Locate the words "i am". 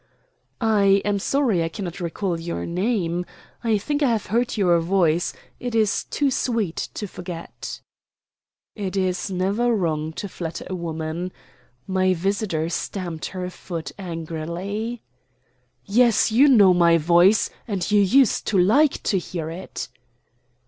0.59-1.19